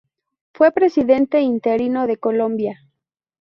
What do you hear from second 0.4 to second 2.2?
Fue Presidente interino de